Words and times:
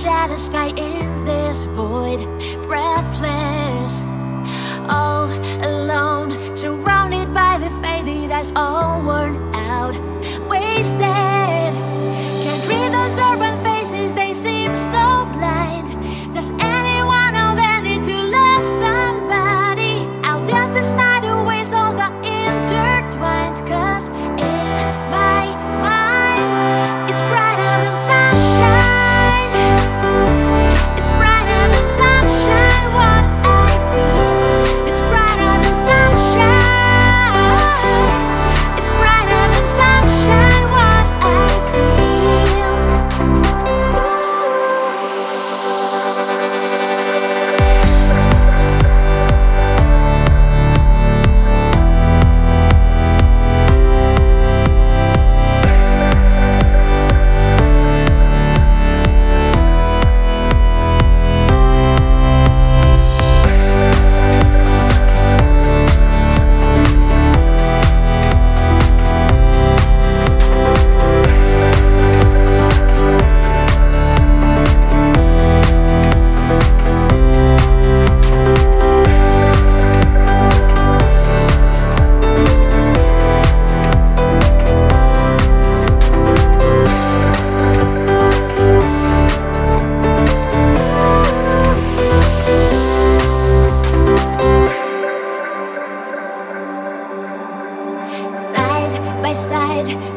shattered 0.00 0.40
sky 0.40 0.68
in 0.78 1.26
this 1.26 1.66
void, 1.66 2.20
breathless, 2.66 4.00
all 4.88 5.28
alone, 5.62 6.56
surrounded 6.56 7.34
by 7.34 7.58
the 7.58 7.68
faded 7.82 8.30
eyes, 8.30 8.50
all 8.56 9.02
worn 9.02 9.54
out, 9.54 9.94
wasted. 10.48 11.02
Can't 11.02 12.70
read 12.70 12.92
those 12.94 13.18
urban 13.18 13.62
faces, 13.62 14.14
they 14.14 14.32
seem 14.32 14.74
so 14.74 15.28
blind. 15.34 15.79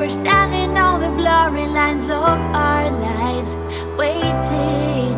We're 0.00 0.08
standing 0.08 0.78
on 0.78 1.02
the 1.02 1.10
blurry 1.10 1.66
lines 1.66 2.08
of 2.08 2.14
our 2.16 2.90
lives, 2.90 3.54
waiting 3.98 5.12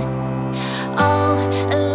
all 0.98 1.38
alone. 1.72 1.91